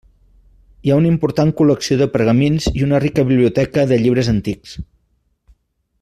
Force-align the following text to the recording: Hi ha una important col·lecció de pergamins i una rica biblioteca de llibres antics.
Hi 0.87 0.91
ha 0.93 0.95
una 1.01 1.09
important 1.09 1.51
col·lecció 1.59 1.97
de 1.99 2.07
pergamins 2.15 2.69
i 2.81 2.85
una 2.89 3.01
rica 3.05 3.25
biblioteca 3.33 3.87
de 3.95 4.03
llibres 4.05 4.31
antics. 4.35 4.77